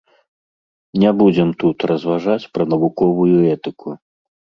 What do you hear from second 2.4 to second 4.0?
пра навуковую этыку.